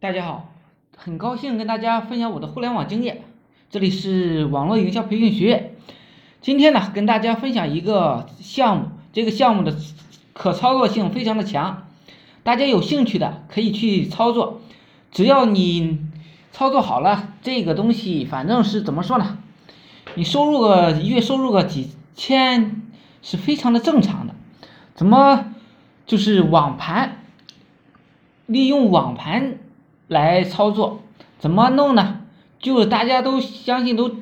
[0.00, 0.52] 大家好，
[0.96, 3.22] 很高兴跟大家分享我的互联网经验。
[3.68, 5.74] 这里是网络营销培训学院。
[6.40, 9.76] 今天呢，跟大家分享一个项目，这个项目的
[10.34, 11.88] 可操作性非常的强，
[12.44, 14.60] 大家有兴趣的可以去操作。
[15.10, 15.98] 只要你
[16.52, 19.38] 操作好了，这个东西反正是怎么说呢？
[20.14, 22.82] 你收入个月收入个几千
[23.20, 24.34] 是非常的正常的。
[24.94, 25.46] 怎么
[26.06, 27.16] 就是网盘？
[28.46, 29.58] 利用网盘。
[30.08, 31.02] 来操作
[31.38, 32.22] 怎么弄呢？
[32.58, 34.16] 就是大家都相信都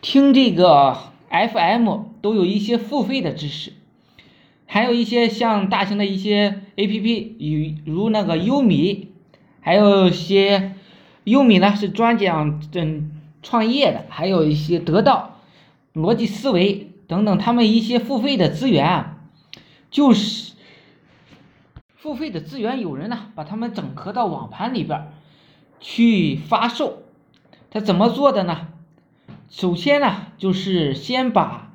[0.00, 0.96] 听这个
[1.28, 3.74] FM 都有一些付费的知识，
[4.64, 9.08] 还有一些像大型的一些 APP，与如那个优米，
[9.60, 10.72] 还有些
[11.24, 13.10] 优米呢是专讲嗯
[13.42, 15.40] 创业的，还有一些得到、
[15.94, 19.18] 逻辑思维等等，他们一些付费的资源啊，
[19.90, 20.52] 就是
[21.98, 25.12] 付费的资源，有人呢把他们整合到网盘里边。
[25.80, 27.04] 去发售，
[27.70, 28.66] 他怎么做的呢？
[29.48, 31.70] 首先呢，就是先把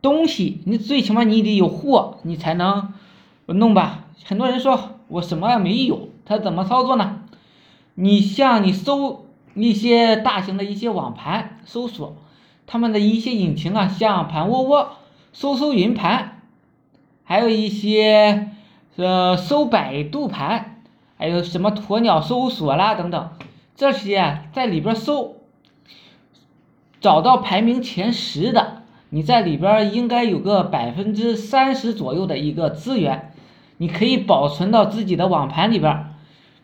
[0.00, 2.92] 东西，你最起码你得有货，你才能
[3.46, 4.04] 弄吧。
[4.24, 7.22] 很多人说我什么也没有，他怎么操作呢？
[7.94, 12.16] 你像你搜一些大型的一些网盘搜索，
[12.64, 14.98] 他们的一些引擎啊，像盘窝窝、
[15.32, 16.42] 搜搜云盘，
[17.24, 18.52] 还有一些
[18.96, 20.72] 呃搜百度盘。
[21.18, 23.30] 还有什么鸵鸟搜索啦等等，
[23.74, 25.36] 这些在里边搜，
[27.00, 33.32] 找到排名前十的，你在里边应该有个百分之三十左右的一个资源，
[33.78, 36.04] 你可以保存到自己的网盘里边。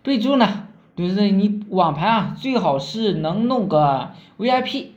[0.02, 4.88] 备注呢，就是你网盘啊，最好是能弄个 VIP，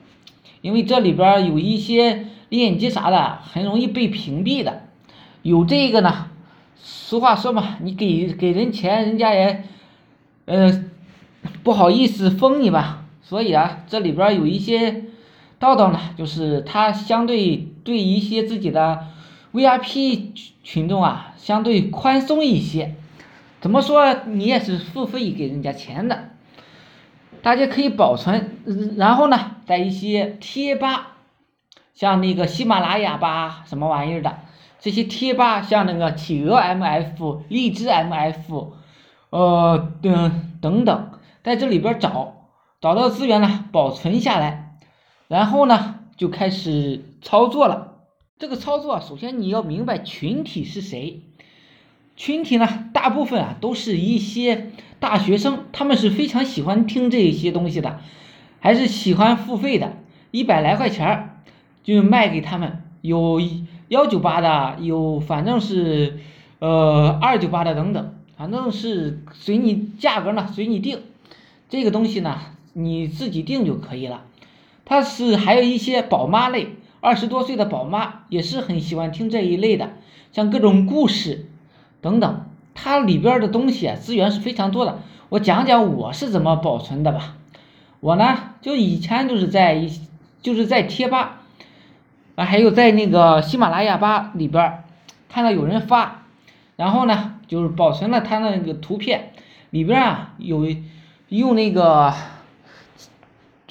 [0.60, 4.82] 因为这里边有一些链接啥的，很容易被屏蔽的。
[5.44, 6.28] 有这个呢。
[6.78, 9.64] 俗话说嘛，你给给人钱，人家也，
[10.46, 10.84] 呃，
[11.64, 13.06] 不好意思封你吧。
[13.22, 15.06] 所以啊，这里边有一些
[15.58, 19.08] 道道呢，就是他相对对一些自己的
[19.52, 20.30] VIP
[20.64, 22.96] 群众啊，相对宽松一些。
[23.62, 24.14] 怎么说？
[24.28, 26.30] 你也是付费给人家钱的，
[27.42, 28.58] 大家可以保存。
[28.96, 31.14] 然后呢，在一些贴吧，
[31.96, 34.38] 像那个喜马拉雅吧，什么玩意儿的。
[34.80, 38.72] 这些贴吧像那个企鹅 MF、荔枝 MF，
[39.32, 41.12] 呃等等等，
[41.44, 42.50] 在这里边找
[42.82, 44.78] 找到资源呢，保存下来，
[45.28, 47.94] 然后呢就开始操作了。
[48.38, 51.24] 这个操作首先你要明白群体是谁，
[52.16, 58.00] 群体呢大部分啊都是一些大学生，他们是非常喜欢听这些东西的，
[58.60, 59.94] 还是喜欢付费的，
[60.30, 61.42] 一百来块钱
[61.84, 63.42] 就卖给他们，有。
[63.90, 66.20] 幺九八的有，反正是，
[66.60, 71.00] 呃，二九八的等等，反正是随你价格呢，随你定。
[71.70, 72.40] 这个东西呢，
[72.74, 74.24] 你自己定就可以了。
[74.86, 79.94] 它是还有一些宝妈类，二十多岁的宝妈也是很喜欢听这一类的，
[80.32, 81.48] 像各种故事
[82.02, 82.46] 等等。
[82.74, 85.00] 它里边的东西啊，资源是非常多的。
[85.30, 87.36] 我讲讲我是怎么保存的吧。
[88.00, 89.92] 我呢，就以前就是在一，
[90.42, 91.44] 就是在贴吧。
[92.36, 94.84] 啊，还有在那个喜马拉雅吧里边
[95.30, 96.24] 看到有人发，
[96.76, 99.32] 然后呢，就是保存了他那个图片，
[99.70, 100.68] 里边啊有
[101.30, 102.14] 用那个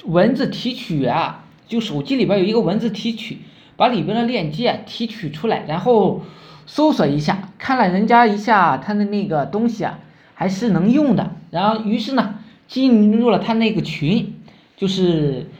[0.05, 3.37] 文字提取啊，就手机里边有一个文字提取，
[3.75, 6.23] 把里边的链接提取出来，然后
[6.65, 9.99] 搜索一下，看了人家一下他的那个东西啊，
[10.33, 14.35] 还是能用的，然后于是呢进入了他那个群，
[14.75, 15.51] 就是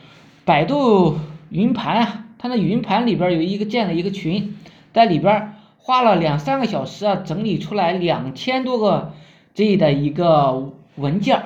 [0.43, 2.24] 百度云盘啊。
[2.45, 4.55] 他那云盘里边有一个建了一个群，
[4.93, 9.13] 在里边花了两三个小时啊，整理出来两千多个
[9.55, 11.41] G 的一个文件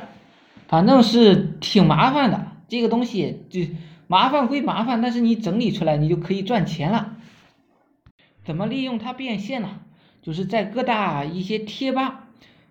[0.67, 2.47] 反正是挺麻烦的。
[2.67, 3.61] 这个东西就
[4.07, 7.13] 麻烦归麻烦，但是你整理出来，你就可以赚钱了。
[8.43, 9.69] 怎么利用它变现呢？
[10.21, 12.25] 就是在各大一些贴吧，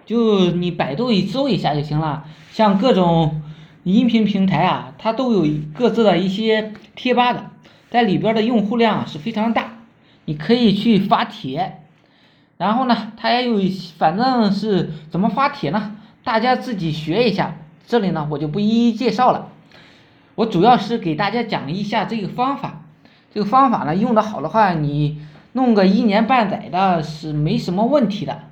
[0.05, 2.27] 就你百度一搜一下就行了。
[2.53, 3.41] 像各种
[3.85, 7.53] 音频平台啊，它都有各自的一些贴吧的。
[7.91, 9.79] 在里边的用户量是非常大，
[10.27, 11.83] 你可以去发帖，
[12.59, 13.59] 然后呢，它也有，
[13.97, 15.97] 反正是怎么发帖呢？
[16.23, 17.57] 大家自己学一下，
[17.87, 19.49] 这里呢我就不一一介绍了，
[20.35, 22.83] 我主要是给大家讲一下这个方法，
[23.33, 28.43] 这个方法呢用的好的话，你弄个一年半载的是没什么问题的，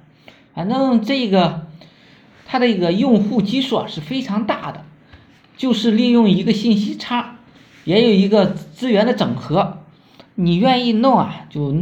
[0.54, 1.66] 反正这个
[2.46, 4.84] 它的一个用户基数啊是非常大的，
[5.58, 7.35] 就是利用一个信息差。
[7.86, 9.78] 也有一个资源的整合，
[10.34, 11.72] 你愿意弄啊，就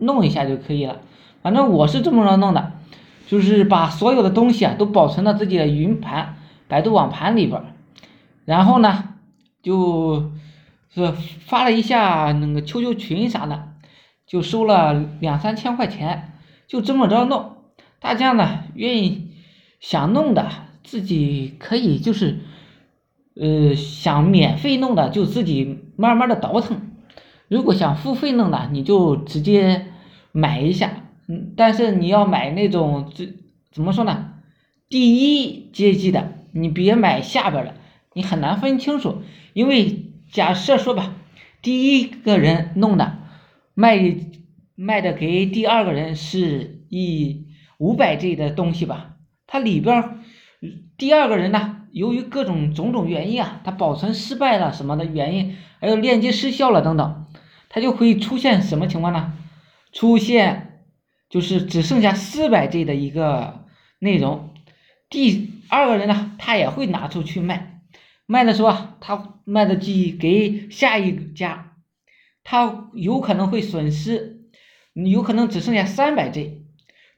[0.00, 1.00] 弄一下就可以了。
[1.40, 2.72] 反正我是这么着弄的，
[3.28, 6.34] 就是把所有的东西啊都保存到自己的云盘，
[6.66, 7.62] 百度网盘里边，
[8.44, 9.14] 然后呢，
[9.62, 10.32] 就
[10.92, 11.12] 是
[11.46, 13.68] 发了一下那个 QQ 群啥的，
[14.26, 16.32] 就收了两三千块钱，
[16.66, 17.52] 就这么着弄。
[18.00, 19.28] 大家呢愿意
[19.78, 20.50] 想弄的，
[20.82, 22.40] 自己可以就是，
[23.34, 26.90] 呃，想免费弄的就自己慢慢的倒腾。
[27.48, 29.86] 如果想付费弄的，你就直接
[30.32, 31.08] 买一下。
[31.28, 33.28] 嗯，但是你要买那种这
[33.70, 34.34] 怎么说呢？
[34.88, 37.74] 第一阶级的，你别买下边的，
[38.14, 39.22] 你很难分清楚。
[39.54, 41.14] 因为假设说吧，
[41.62, 43.18] 第一个人弄的
[43.74, 44.16] 卖
[44.74, 47.46] 卖的给第二个人是一
[47.78, 50.20] 五百 G 的东西吧，它里边
[50.96, 57.26] 第二个人呢，由于各种种种原因啊，它保存失败了什么的原因，还有链接失效了等等，
[57.68, 59.34] 它就会出现什么情况呢？
[59.92, 60.68] 出现。
[61.32, 63.64] 就是只剩下四百 G 的一个
[63.98, 64.50] 内容，
[65.08, 67.80] 第二个人呢，他也会拿出去卖，
[68.26, 71.72] 卖的时候啊，他卖的机给下一家，
[72.44, 74.42] 他有可能会损失，
[74.92, 76.66] 有可能只剩下三百 G，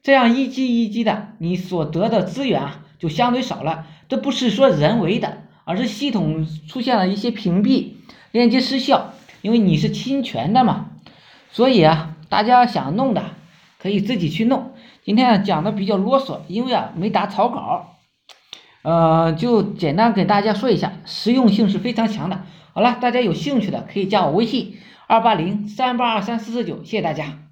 [0.01, 3.85] 这样一 G 一 G 的，你所得的资源啊就相对少了。
[4.07, 7.93] 这不是说人为的，而是系统出现了一些屏蔽、
[8.31, 10.91] 链接失效，因为你是侵权的嘛。
[11.51, 13.23] 所以啊，大家想弄的。
[13.77, 14.71] 可以自己去弄。
[15.03, 17.97] 今天讲的比较啰嗦，因为啊没打草稿，
[18.81, 22.41] 呃，就简单给大家说一下，实用性是非常强的。
[22.73, 27.44] 好了，大家有兴趣的可以加我微信二八零三八二三四四九，谢谢大家。